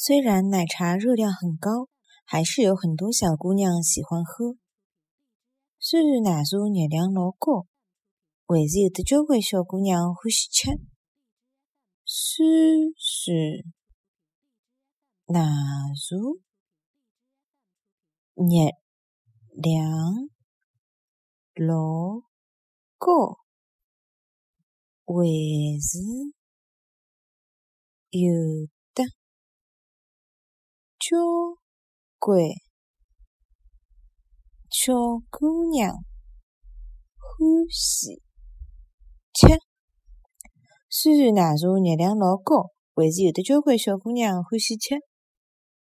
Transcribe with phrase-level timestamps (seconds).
[0.00, 1.88] 虽然奶茶热量很高，
[2.24, 4.56] 还是有很多小姑娘喜欢喝。
[5.80, 7.66] 虽然奶茶热量老高，
[8.46, 10.70] 还是有的交关小姑娘欢喜吃。
[12.04, 13.64] 虽然
[15.26, 15.42] 奶茶
[16.06, 16.38] 热
[19.50, 20.30] 量
[21.56, 22.22] 老
[22.98, 23.40] 高，
[25.04, 25.98] 还是
[28.10, 28.77] 有。
[31.08, 31.16] 交
[32.18, 32.38] 关
[34.68, 34.92] 小
[35.30, 35.94] 姑娘
[37.16, 38.20] 欢喜
[39.32, 39.46] 吃。
[40.90, 44.96] 虽然奶茶热量老高，还是有的交关小姑娘欢喜吃。